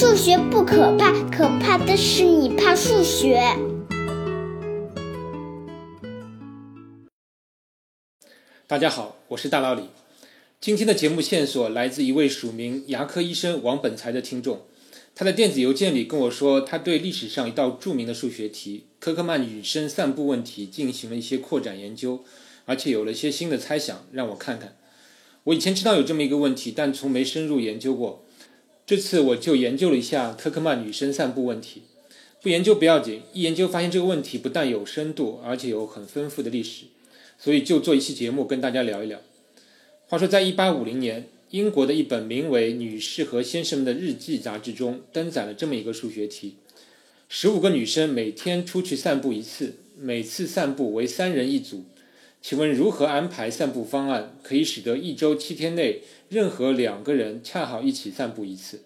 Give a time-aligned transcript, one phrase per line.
[0.00, 3.42] 数学不可怕，可怕的是你怕数学。
[8.68, 9.82] 大家好，我是大老李。
[10.60, 14.60] 今天的节目线索来自一位署名牙科医生王本才的听众。
[15.16, 22.22] 他在电子邮件里跟我说，他对历史上一道著名的数学题——科克曼女生散步问题进行了一些扩展研究，
[22.66, 24.76] 而且有了一些新的猜想，让我看看。
[25.42, 28.24] 我以前知道有这么一个问题，但从没深入研究过。
[28.88, 31.82] 这次我就研究了一下特克曼女生散步问题。
[32.40, 36.86] 不研究不要紧，一研究发现这个问题不但有深度，而且有很丰富的历史，
[37.38, 39.20] 所以就做一期节目跟大家聊一聊。
[40.06, 41.28] 话说，在一八五零年。
[41.50, 46.56] 英国的一本名为《女士和先生们的日记》杂志中登载了这么一个数学题：
[47.26, 51.84] 十五个女生每天出去散步一次，每次散步为三人一组。
[52.40, 58.82] 请问如何安排散步方案，可以使得一周七天内任何两个人恰好一起散步一次？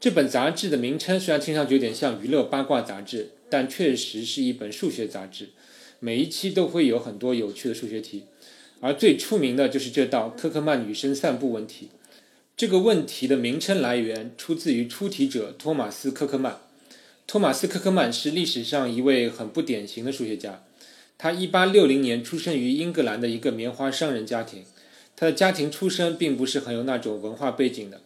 [0.00, 5.50] 这本杂志的名称虽然听上去有点像娱乐八卦杂志，但确实是一本数学杂志，
[6.00, 8.24] 每一期都会有很多有趣的数学题。
[8.80, 11.88] 而最出名的就是这道科克曼女生散步问题。
[12.54, 16.58] 这个问题的名称来源出自于出题者托马斯·科克曼。
[17.26, 20.62] 托马斯·科克曼是历史上一位很不典型的数学家。
[21.16, 24.64] 他1860年出生于英格兰的一个棉花商人家庭。
[25.16, 28.00] 他的家庭出身并不是很有那种文化背景的。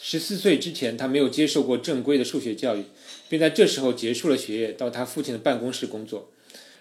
[0.00, 2.84] 14岁之前，他没有接受过正规的数学教育，
[3.28, 6.30] 并在这时候结束了学业，到他父亲的办公室工作。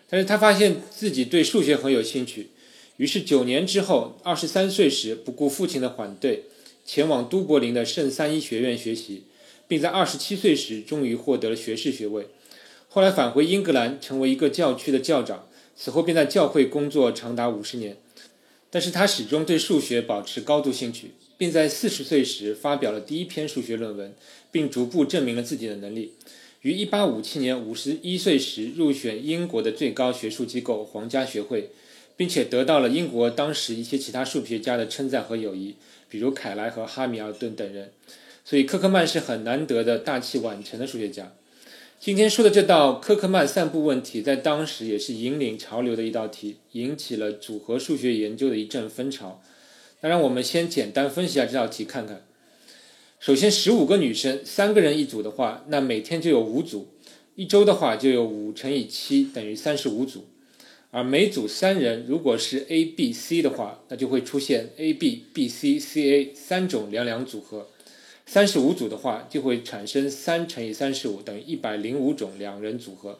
[0.09, 2.49] 但是他发现自己对数学很有兴趣。
[2.97, 6.43] 于是九年之后，二十三岁时，不顾父亲的反对，
[6.85, 9.23] 前往都柏林的圣三一学院学习，
[9.67, 12.27] 并在二十七岁时终于获得了学士学位。
[12.89, 15.47] 后来返回英格兰，成为一个教区的教长，
[15.83, 17.97] 此后便在教会工作长达五十年。
[18.69, 24.13] 但是他始终对数学保持高度兴趣，并在四十岁时发表了第一篇数学论文，
[24.51, 26.13] 并逐步证明了自己的能力。
[26.61, 31.71] 于一八五七年五十一岁时入选英国的最高学术机构皇家学会。
[32.17, 35.73] 并且得到了英国当时一些其他数学家的称赞和友谊，
[36.07, 37.91] 比如凯莱和哈米尔顿等人。
[38.45, 41.33] 所以科克曼是很难得的大器晚成的数学家。
[42.01, 49.39] 今天说的这道科克曼散步问题，在当时也是引领潮流的一道题，引起了组合数学研究的一阵风潮。
[49.99, 52.25] 那让我们先简单分析一下这道题，看看。
[53.19, 56.87] 首先，十五个女生，三个人一组的话，那每天就有五组，
[57.35, 60.25] 一周的话就有五乘以七等于三十五组。
[60.89, 67.67] 而每组三人，如果是 A、B、C 的话，那就会出现 A、B、B、C、C、A 三种两两组合。
[68.25, 73.19] 三十五组的话，就会产生三乘以三十五等于一百零五种两人组合。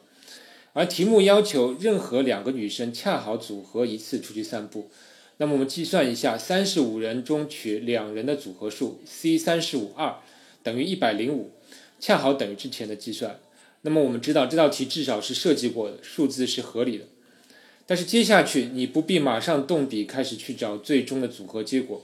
[0.72, 4.88] 而题目要求任何两个女生恰好组合一次出去散步。
[5.36, 10.16] 那么我们计算一下，三十五人中取两人的组合数 C 三十五二
[10.62, 11.50] 等于一百零五，
[12.00, 13.38] 恰好等于之前的计算。
[13.82, 17.04] 那么我们知道这道题至少是设计过的，数字是合理的。
[17.84, 22.02] 但是接下去你不必马上动笔开始去找最终的组合结果。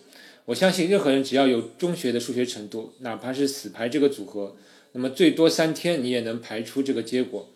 [0.49, 4.57] 我相信任何人只要有中学的数学程度，哪怕是死排这个组合，
[4.93, 7.51] 那么最多三天你也能排出这个结果。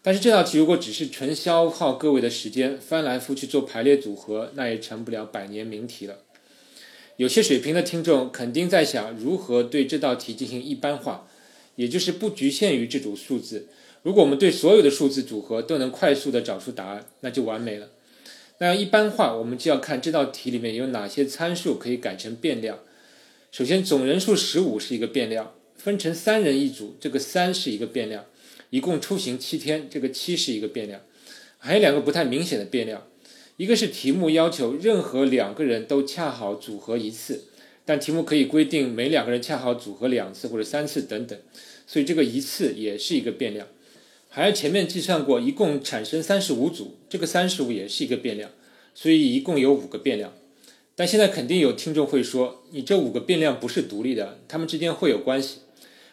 [0.00, 6.20] 但是这道题如果只是纯消耗各位的时间，翻来覆去做排列组合，那也成不了百年名题了。
[7.18, 11.28] 有些水平的听众肯定在想如何对这道题进行一般化，
[11.76, 13.68] 也就是不局限于这组数字。
[14.02, 17.90] 如果我们对所有的数字组合都能快速的找出答案，那就完美了。
[18.62, 22.80] 那一般化，我们就要看这道题里面有哪些参数可以改成变量。
[23.50, 28.26] 首先，总人数十五是一个变量，分成三人一组，这个三是一个变量，
[28.68, 31.00] 一共出行七天，这个七是一个变量。
[31.56, 33.06] 还有两个不太明显的变量，
[33.56, 37.44] 一个是题目要求任何两个人都恰好组合一次，
[37.86, 41.38] 但题目可以规定每两个人恰好组合两次或者三次等等，
[41.86, 43.66] 所以这个一次也是一个变量。
[44.32, 48.52] 还有前面计算过，一共产生三十五组，这个三十五也是一个变量，
[48.94, 50.32] 所以一共有五个变量。
[50.94, 55.58] 但现在肯定有听众会说，你这五个变量不是独立的，它们之间会有关系。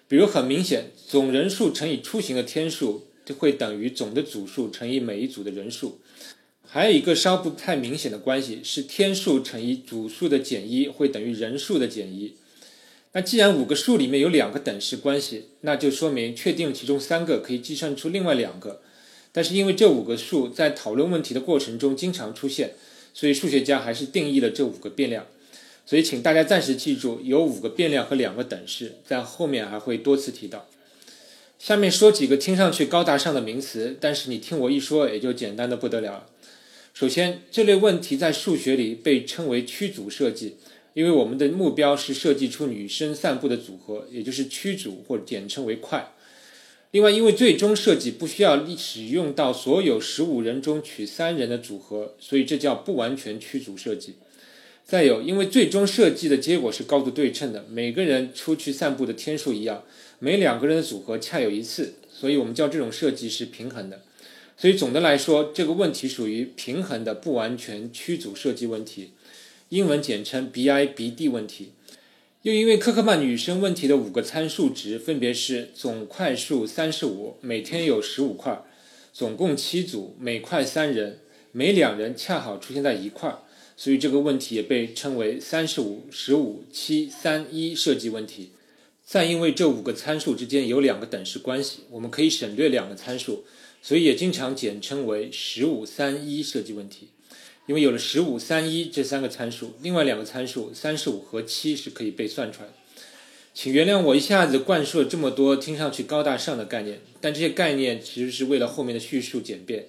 [0.08, 6.00] 比如很明显，总人数乘以出行的天数就会等于总的组数乘以每一组的人数。
[6.66, 12.34] 还有一个稍不太明显的关系是，天数乘以组数的减一会等于人数的减一。
[13.18, 18.80] 那既然五个数里面有两个等式关系，那就说明确定其中三个可以计算出另外两个。
[19.32, 22.76] 但是因为这五个数在讨论问题的过程中经常出现，
[23.16, 25.26] 所以数学家还是定义了这五个变量。
[25.84, 30.68] 所以请大家暂时记住，有五个变量和两个等式，在后面还会多次提到。
[31.58, 36.28] 下面说几个听上去高大上的名词，但是你听我一说也就简单的不得了。
[36.94, 40.58] 首先，这类问题在数学里被称为曲组设计。
[40.98, 46.16] 因为我们的目标是设计出女生散步的组合，也就是驱组或者简称为快。
[46.90, 54.16] 另外，因为最终设计不需要使用到所有十五人中取三人的组合，所以这叫不完全驱组设计。
[54.84, 59.84] 再有，因为最终设计的结果是高度对称的，每个人出去散步的天数一样，
[60.18, 64.02] 每两个人的组合恰有一次，所以我们叫这种设计是平衡的。
[64.58, 69.12] 所以总的来说，这个问题属于平衡的不完全驱组设计问题。
[69.70, 71.74] 英文简称 BIBD 问题，
[72.44, 78.64] 又因为科克曼女生问题的五个参数值分别是总块数三十五，每天有十五块，
[79.12, 81.20] 总共七组，每块三人，
[81.52, 83.40] 每两人恰好出现在一块，
[83.76, 88.52] 所以这个问题也被称为三十五、十五、七、三、一设计问题。
[89.04, 93.44] 再因为这五个参数之间有两个等式关系，我们可以省略两个参数，
[93.82, 97.10] 所以也经常简称为十五三一设计问题。
[97.68, 102.74] 因为有了十五、三一这三个参数，另外两个参数三十五和七是可以被算出来的。
[103.54, 109.88] 请原谅我一下子灌输了这么多听上去高大上的概念，但这些概念其实是为了后面的叙述简便。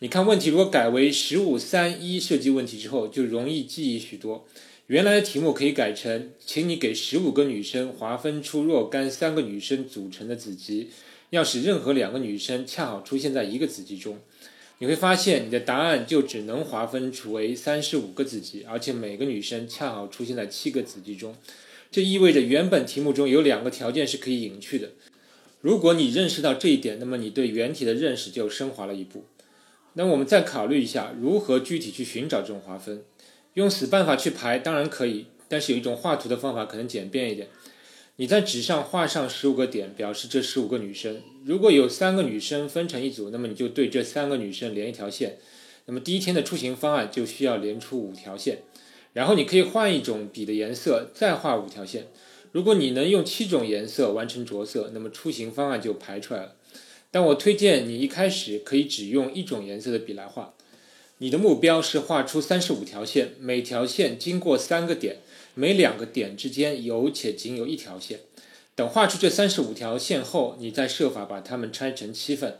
[0.00, 4.46] 你看，问题如果改为十五、三一设计问题之后，就容易记忆许多。
[4.86, 10.90] 原来的题目可以改成，请你给十五个女生划分出若干三个女生组成的子集，
[11.30, 14.18] 要使任何两个女生恰好出现在一个子集中。
[14.82, 21.36] 你会发现，你的答案就只能划分出为三十五个子集，而且每个女生恰好出现在七个子集中。
[21.90, 24.92] 这意味着原本题目中有两个条件是可以隐去的。
[25.60, 29.26] 如果你认识到这一点，那么你对原题的认识就升华了一步。
[29.92, 33.02] 那我们再考虑一下，如何具体去寻找这种划分？
[33.52, 37.48] 用死办法去排当然可以，但是有一种画图的方法可能简便一点。
[38.16, 41.22] 你在纸上画上十五个点，表示这十五个女生。
[41.44, 45.38] 如果有三个女生分成一组，那么你就对这三个女生连一条线。
[45.86, 48.58] 那么第一天的出行方案就需要连出五条线。
[49.12, 52.08] 然后你可以换一种笔的颜色，再画五条线。
[52.52, 56.56] 如果你能用七种颜色完成着色，那么出行方案就排出来了。
[57.10, 60.54] 但我推荐你一开始可以只用一种颜色的笔来画。
[61.18, 65.16] 你的目标是画出三十五条线，每条线经过三个点。
[65.54, 68.20] 每两个点之间有且仅有一条线。
[68.74, 72.58] 等画出这三十五条线后，你再设法把它们拆成七份。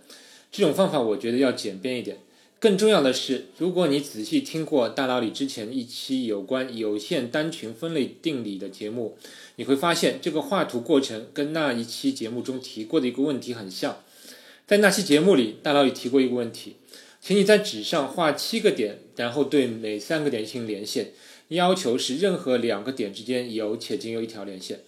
[0.53, 2.19] 这种方法我觉得要简便一点。
[2.59, 9.17] 更重要的是，如果你仔细听过大老李之前一期有关有限单群分类定理的节目，
[9.57, 14.03] 你会发现这个画图过程跟那一期节目中提过的一个问题很像。
[14.67, 16.77] 在那期节目里，大老李提过一个问题，
[17.23, 21.13] 请你在纸上画七个点，然后对每三个点进行连线。
[21.51, 24.81] 要求是任何两个点之间有且仅有一条连线。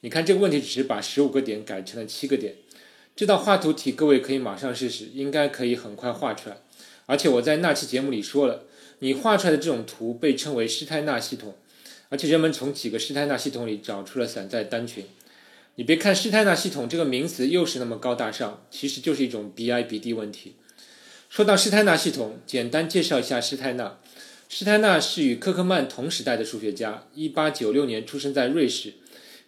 [0.00, 2.56] 你看这个问题只是把十五个点改成了七个点。
[3.16, 6.58] 这道画图题各位可以马上试试，应该可以很快画出来。
[7.06, 8.64] 而且我在那期节目里说了，
[9.00, 11.54] 你画出来的这种图被称为施泰纳系统，
[12.10, 15.04] 而且人们从几个施泰纳系统里找出了散在单群。
[15.76, 20.56] 你别看施泰纳系统这个名词又是那么高大上，其实就是一种 BIBD 问题。
[21.30, 23.98] 说到施泰纳系统，简单介绍一下施泰纳。
[24.52, 28.94] 施泰纳是与科克曼同时代的数学家，1896年出生在瑞士。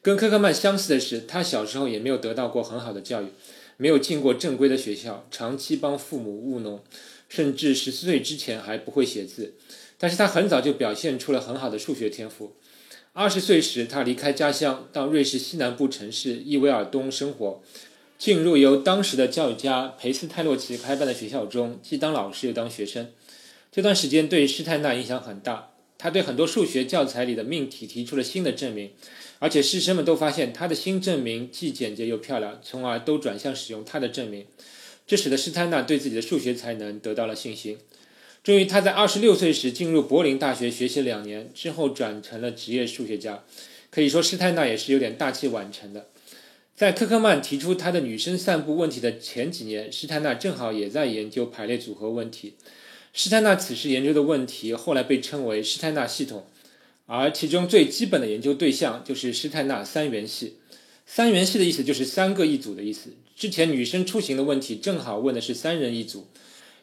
[0.00, 3.26] 跟科克曼相似的是，他小时候也没有得到过很好的教育，
[3.76, 6.84] 没有进过正规的学校，长期帮父母务农，
[7.28, 9.54] 甚至十四岁之前还不会写字。
[9.98, 12.54] 但是他很早就表现出了很好的数学天赋。
[13.12, 17.60] 二十岁时，他离开家乡，到瑞士西南部城市伊维尔东生活，
[18.16, 23.10] 进入由当时的教育家培斯泰洛奇开办的学校中，既当老师又当学生。
[23.74, 28.90] 这段时间对施泰纳影响很大，他对很多数学教材里的命题提出了新的证明，
[29.38, 34.44] 而且师生们都发现他的新证明既简洁又漂亮，从而都转向使用他的证明。
[35.06, 37.78] 这使得施泰纳对自己的数学才能得到了信心。
[38.44, 43.42] 终于，他在二十六岁时进入柏林大学学习两年，之后转成了职业数学家。
[43.90, 46.08] 可以说，施泰纳也是有点大器晚成的。
[46.76, 52.54] 在科克曼提出他的女生散步问题的前几年，施泰纳正好也在研究排列组合问题。
[53.12, 56.46] 施泰纳此时研究的问题后来被称为施泰纳系统，
[57.06, 60.56] 而其中最基本的研究对象就是施泰纳三元系。
[61.04, 63.10] 三元系的意思就是三个一组的意思。
[63.36, 66.26] 之前女生出行的问题正好问的是三人一组。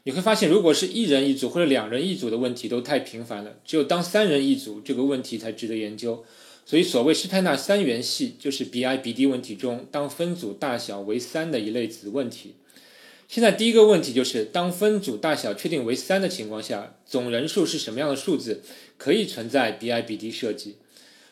[0.04, 6.24] 你会发现，如果是一人一组或者两人一组的问题都太频繁了，只有当三人一组这个问题才值得研究。
[6.66, 12.56] 所以，所谓施泰纳三元系，就是 BIBD 问题中当分组大小为三的一类子问题。
[13.30, 18.64] 现在第一个问题就是，当分组大小确定为三的情况下，总人数是什么样的数字
[18.98, 20.78] 可以存在 BIBD 设计？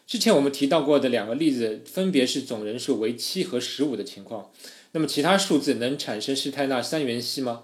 [0.06, 4.51] 之前我们提到过的两个例子，分别是总人数为七和十五的情况。
[4.92, 7.63] 那么其他数字能产生施泰纳三元系吗？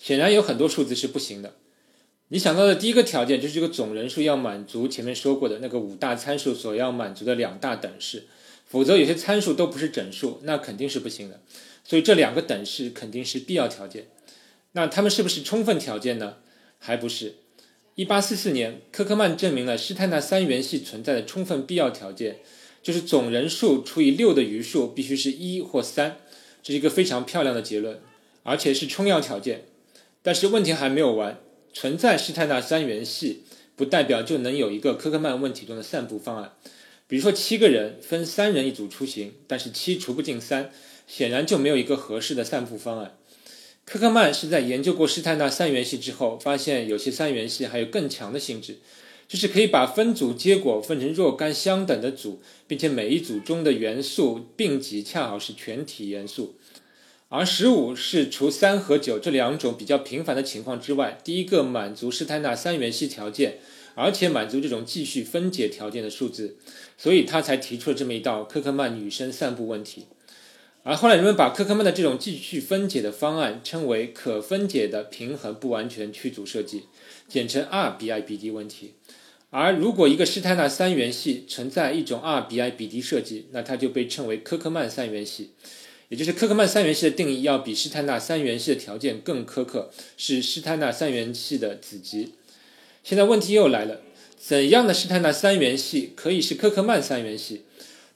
[0.00, 1.54] 显然有很多数字是不行的。
[2.30, 8.24] 你想到的第一个条件就是这个总人数要满足前面说过的那个五大参数所要满足的两大等式，
[8.66, 11.40] 否则有些参数都不是整数，那肯定是不行的。
[11.88, 14.08] 所以这两个等式肯定是必要条件。
[14.72, 16.36] 那它们是不是充分条件呢？
[16.78, 17.36] 还不是。
[17.94, 22.40] 一八四四年，科克曼证明了施泰纳三元系存在的充分必要条件，
[22.82, 26.18] 就是总人数除以六的余数必须是一或三，
[26.62, 27.98] 这是一个非常漂亮的结论，
[28.42, 29.64] 而且是充要条件。
[30.20, 31.40] 但是问题还没有完，
[31.72, 36.52] 存在施泰纳三元系不代表就能有一个科克曼问题中的散布方案。
[37.06, 40.70] 比如说七个人分三人一组出行，但是七除不进三，
[41.08, 43.18] 显然就没有一个合适的散布方案。
[43.84, 48.78] 科克曼是在研究过施泰纳三元系之后，发现有些三元系还有更强的性质，
[49.26, 56.54] 就是可以把分组结果分成若干相等的组，并且每一组中的元素并集恰好是全体元素。
[57.30, 63.58] 而十五是除三和九这两种比较频繁的情况之外，第一个满足施泰纳三元系条件，
[63.94, 66.56] 而且满足这种继续分解条件的数字，
[66.98, 70.06] 所以他才提出了这么一道科克曼女生散布问题。
[70.88, 76.84] 而后来，人们把科克曼的这种继续分解的方案称为可分解的平衡不完全曲组设计，
[77.28, 78.94] 简称 RBIBD 问题。
[79.50, 85.50] 而如果一个施泰纳三元系存在一种 RBIBD 设计，那它就被称为科克曼三元系。
[86.08, 92.32] 也就是科克曼三元系的定义要比施泰纳三元系的条件更苛刻，是施泰纳三元系的子集。
[93.04, 94.00] 现在问题又来了：
[94.38, 97.64] 怎样的施泰纳三元系可以是科克曼三元系？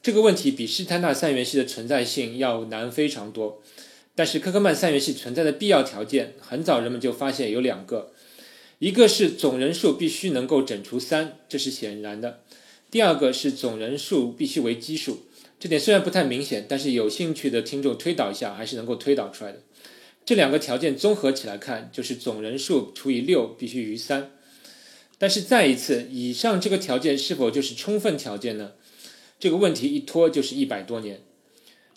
[0.03, 3.63] 这个问题比施泰纳三元系的存在性要难非常多，
[4.13, 8.11] 但是科克曼三元系存在的必要条件，很早人们就发现有两个，
[8.79, 12.41] 一个是总人数必须能够整除三，这是显然的；
[12.91, 15.21] 第二个是总人数必须为奇数，
[15.57, 19.59] 这点虽然不太明显，但是有兴趣的听众推导一下还是能够推导出来的。
[20.25, 24.31] 这两个条件综合起来看，就是总人数除以六必须余三。
[25.17, 28.73] 但是再一次，以上这个条件是否就是充分条件呢？
[29.43, 31.19] 这个问题一拖就是一百多年。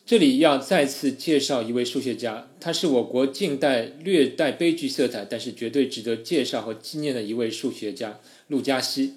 [0.04, 9.14] 这里要再次介绍一位数学家，他是我国近代略带悲剧色彩，但是绝对值得介绍和纪念的一位数学家——陆嘉熙。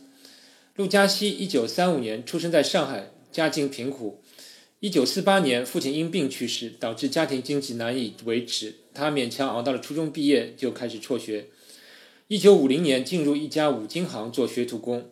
[0.76, 4.22] 陆嘉熙一九三五年出生在上海，家境贫苦。
[4.80, 11.48] 一九四八年，父亲因病去世，导致家庭经济难以维持，他勉强熬到了初中毕业，就开始辍学。
[12.28, 15.10] 一九五零年，进入一家五金行做学徒工。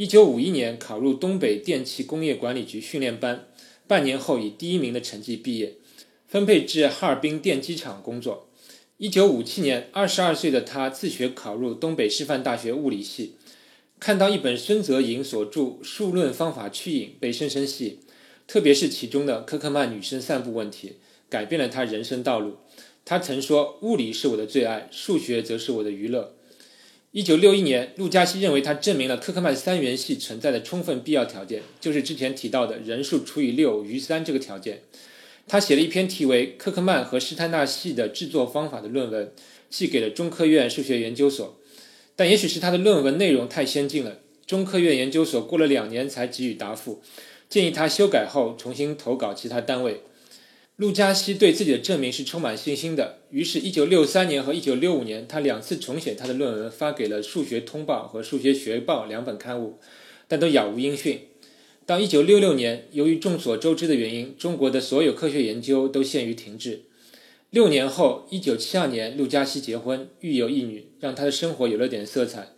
[0.00, 3.46] 一九五一年考入东北电气工业管理局训练班，
[3.86, 5.74] 半年后以第一名的成绩毕业，
[6.26, 8.48] 分配至哈尔滨电机厂工作。
[8.96, 13.34] 一九五七年，二十二岁的他自学考入东北师范大学物理系，
[13.98, 17.98] 看到一本孙泽莹所著《数论方法趣引》，被深深吸引，
[18.46, 20.94] 特别是其中的科克曼女生散步问题，
[21.28, 22.56] 改变了他人生道路。
[23.04, 26.36] 他曾说：“物理是我的最爱，数学则是我的娱乐。”
[27.12, 34.82] 一九六一年，陆嘉熙认为他证明了科克曼三元系存在的充分必要条件，就是之前提到的人数除以六余三这个条件。
[35.48, 39.32] 他写了一篇题为《科克曼和施泰纳系的制作方法》的论文，
[39.68, 41.58] 寄给了中科院数学研究所。
[42.14, 47.02] 但也许是他的论文内容太先进了，中科院研究所过了两年才给予答复，
[47.48, 50.02] 建议他修改后重新投稿其他单位。
[50.80, 59.78] 陆嘉熙对自己的证明是充满信心的，于是1963年和1965年，他两次重写他的论文，发给了《数学通报》和《数学学报》两本刊物，
[60.26, 61.20] 但都杳无音讯。
[61.84, 66.84] 到1966年，由于众所周知的原因，中国的所有科学研究都陷于停滞。
[67.50, 72.54] 六年后，1972年，陆嘉熙结婚，育有一女，让他的生活有了点色彩。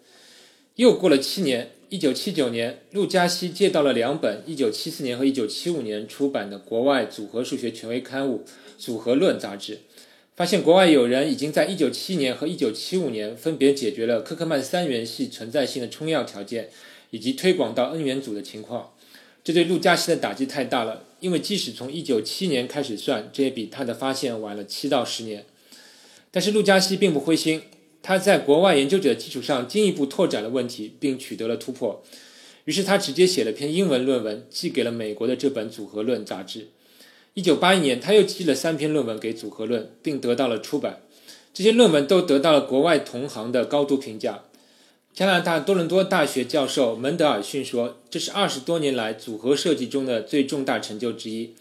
[0.77, 1.73] 又过了七年。
[1.93, 8.47] 一九七九年，陆嘉熙借到了两本一九七四年和一九七五年出版的国外组合数学权威刊物
[8.83, 9.81] 《组合论》杂志，
[10.35, 16.71] 发现国外有人已经在一九七年和一九七五年分别解决了科克曼三元系存在性的充要条件，
[17.11, 18.95] 以及推广到 n 元组的情况。
[19.45, 25.45] 这对陆嘉熙的打击太大了，因为即使从一九七年开始算，这也比他的发现晚了七到十年。
[26.31, 27.61] 但是陆嘉熙并不灰心。
[28.03, 32.03] 他在国外研究者的基础上进一步拓展了问题，并取得了突破。
[32.65, 36.69] 于是他直接写了篇英文论文，寄给了美国的这本《组合论》杂志。
[37.35, 41.01] 一九八一年，他又寄了三篇论文给《组合论》，并得到了出版。
[41.55, 44.45] 这些论文都得到了国外同行的高度评价。
[45.15, 51.55] 加拿大多伦多大学教授门德尔逊说：“这是二十多年来组合设计中的最重大成就之一。”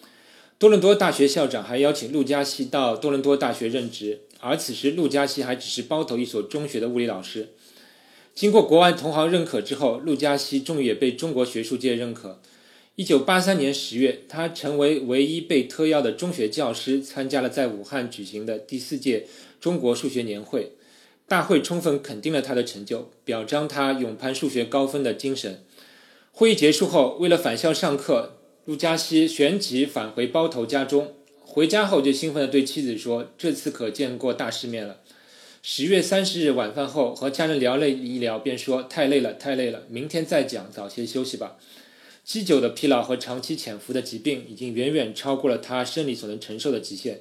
[0.57, 4.21] 多伦多大学校长还邀请陆嘉熙到多伦多大学任职。
[4.41, 7.49] 而此时，陆嘉熙还只是包头一所中学的物理老师。
[8.33, 12.41] 经过国外同行认可之后，陆嘉熙终于也被中国学术界认可。
[12.95, 19.27] 一九八三年十月，他成为唯一被特邀的中学教师，参加了在武汉举行的第四届
[19.59, 20.73] 中国数学年会。
[21.27, 25.63] 大会充分肯定了他的成就，表彰他勇攀数学高分的精神。
[26.31, 31.13] 会议结束后，为了返校上课，陆嘉熙旋即返回包头家中。
[31.53, 35.01] 回家后就兴奋地对妻子说：“这次可见过大世面了。”
[35.61, 41.57] 十月三十日晚饭后，和家人聊了一聊，便说：“太累了，太累了，明天再讲，早些休息吧。”
[42.23, 47.19] 积久的疲劳和长期潜伏的疾病已经远远超过了他生理所能承受的极限。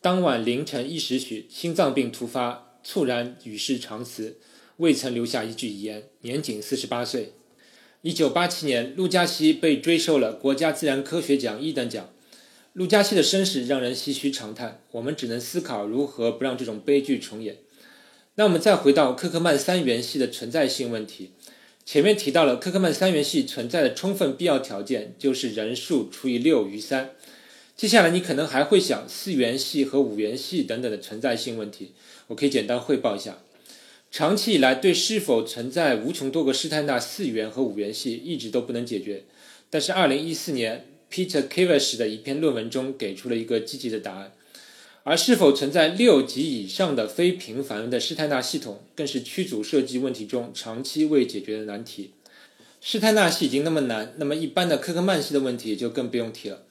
[0.00, 4.38] 当晚凌晨一时许，心脏病突发，猝然与世长辞，
[4.78, 7.34] 未曾留下一句遗言，年仅四十八岁。
[8.00, 12.08] 一九八七年，陆嘉熙被追授了国家自然科学奖一等奖。
[12.76, 17.56] 陆嘉熙的身世让人唏嘘长叹，我们只能思考如何不让这种悲剧重演。
[18.34, 21.30] 那我们再回到科克曼三元系的存在性问题。
[21.86, 27.12] 前面提到了科克曼三元系存在的充分必要条件就是人数除以六余三。
[27.74, 31.92] 接下来你可能还会想四元系和五元系等等的存在性问题，
[32.26, 33.38] 我可以简单汇报一下。
[34.10, 39.24] 长期以来，对是否存在无穷多个施泰纳四元和五元系一直都不能解决，
[39.70, 40.84] 但是二零一四年
[41.16, 44.32] Peter Kivish 的一篇论文中给出了一个积极的答案。
[45.02, 52.10] 而是否存在六级以上的非平凡的施泰纳系统，更是驱组设计问题中长期未解决的难题。
[52.80, 56.64] 施泰纳系已经那么难，那么一般的科克曼系的问题就更不用提了。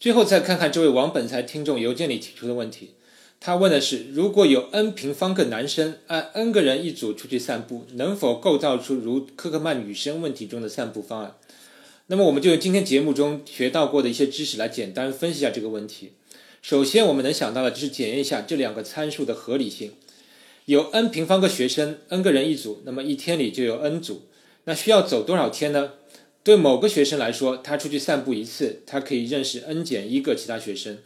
[0.00, 2.92] 最后再看看这位王本才听众邮件里提出的问题，
[3.38, 11.34] 他问的是：如果有 n 平方个男生按 n 个人一组出去散步，能否构造出如科克曼女生问题中的散步方案？
[12.08, 16.12] 那么我们就用今天节目中学到过的一些知识来简单分析一下这个问题。
[16.62, 19.92] 首先，我们能想到的就是检验一下这两个参数的合理性。
[20.66, 24.22] 有 n 平方个学生，n 个人一组，那么一天里就有 n 组。
[24.64, 25.94] 那需要走多少天呢？
[26.44, 30.98] 对某个学生来说，他出去散步一次，他可以认识 n 减一个其他学生。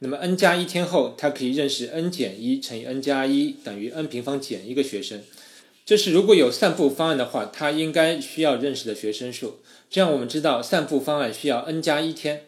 [0.00, 5.22] 那么 n 加一天后，他可以认识 n 减一乘以 n 加一等于 n 平方减一个学生。
[5.90, 9.58] 这是如果有散步方案的话，他应该需要认识的学生数。
[9.90, 12.42] 这样我们知道散步方案需要 n 加一天。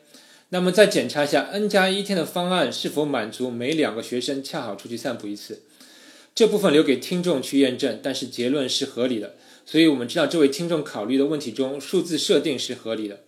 [0.51, 5.63] 那么再检查一下 n 加一天的方案是否满足每两个学生恰好出去散步一次，
[6.37, 7.99] 这部分留给听众去验证。
[8.01, 9.35] 但是结论是合理的，
[9.67, 13.23] 所以我们知道这位听众考虑的问题中数字设定是合理的。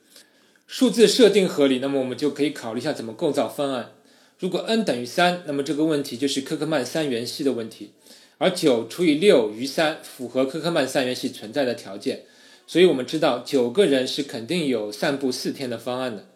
[0.68, 3.90] 数字设定合理，那么我们就可以考虑一下怎么构造方案。
[4.38, 7.90] 如果 n 等于三，那么这个问题就是科克曼三元系的问题，
[8.38, 12.24] 而九除以六余三符合科克曼三元系存在的条件，
[12.66, 16.26] 所以我们知道九个人是肯定有散步四天的方案的。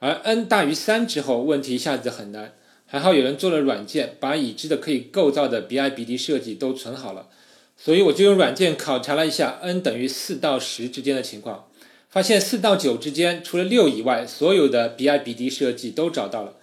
[0.00, 2.52] 而 n 大于三之后，问题一下子很难。
[2.86, 7.28] 还好有人做了软件，把已知的可以构造的 BIBD 设计都存好了。
[7.76, 11.68] 所以我就用软件考察了一下 n 等于四到十之间的情况，
[12.08, 16.54] 发现四到九之间除了六以外，所有的 BIBD 设计都找到了。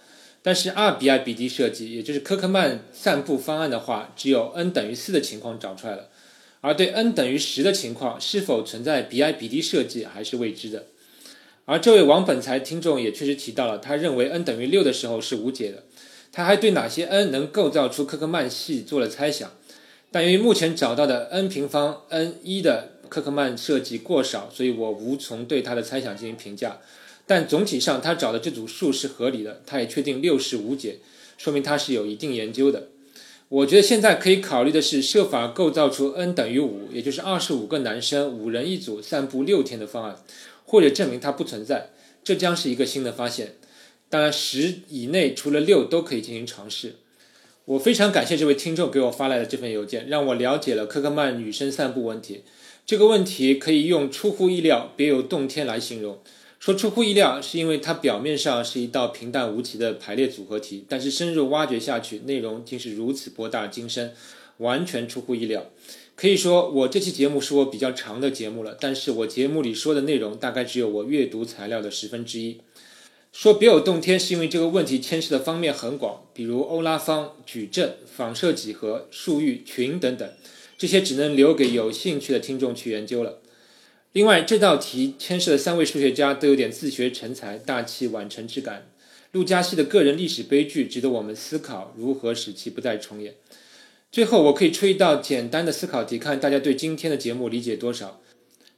[0.42, 6.08] 但是 R 比 I 比 D 设计，也就是科克曼散布方案的话，只有 n 等于四的情况找出来了。
[6.60, 10.86] 而对 n 等于十的情况，是否存在比 I 比 D 设计还是未知的。
[11.64, 15.84] 而这位王本才听众也确实提到了，他认为 n 等于六的时候是无解的。
[16.32, 19.52] 他还对哪些 n 能构造出科克曼系做了猜想，
[20.10, 26.80] 但由于目前找到的 n 平方 n 一的科克曼设计过少，所以我无从对他的猜想进行评价。
[27.34, 30.98] 但总体上，他找的这组数是合理的，他也确定六是无解，
[31.38, 32.88] 说明他是有一定研究的。
[33.48, 40.16] 我觉得现在可以考虑的是设法构造出 n 等于五，也就是二十五个男生五人一组散步六天的方案。
[40.66, 41.88] 或者证明它不存在，
[42.22, 43.54] 这将是一个新的发现。
[44.10, 46.96] 当然，十以内除了六都可以进行尝试。
[47.64, 52.42] 我非常感谢这位听众给我发来的这份邮件，让我了解了科克曼女生散步问题。
[52.84, 56.18] 这个问题可以用出乎意料、别有洞天来形容。
[56.62, 64.14] 说出乎意料，是因为它表面上是一道平淡无奇的排列组合题，但是深入挖掘下去，内容竟是如此博大精深，
[64.58, 65.66] 完全出乎意料。
[66.14, 72.60] 可以说，我这期节目是我比较长的节目了，但是我节目里说的内容大概只有我阅读材料的十分之一。
[73.32, 80.30] 说别有洞天，是因为这个问题牵涉的方面很广，比如欧拉方、矩阵、仿射几何、数域、群等等，
[80.78, 83.40] 这些只能留给有兴趣的听众去研究了。
[84.12, 88.86] 另外，这道题牵涉的三位数学家都有点自学成才、大器晚成之感。
[89.30, 93.34] 陆嘉熙的个人历史悲剧值得我们思考，如何使其不再重演。
[94.10, 98.20] 最后，我可以出一道简单的思考题，看大家对今天的节目理解多少。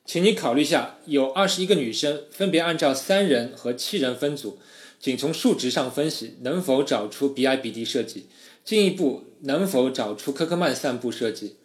[0.06, 4.60] 请你考虑一下：有二十一个女生，分别按照三人和七人分组，
[5.00, 8.26] 仅从数值上分析，能否找出 BIBD 设计？
[8.64, 11.56] 进一步，能否找出科克曼散步设计？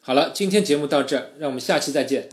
[0.00, 2.30] 好了，今天节目到这儿，让我们下期再见。